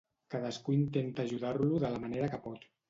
[0.35, 2.71] Cadascú intenta ajudar-lo de la manera que pot.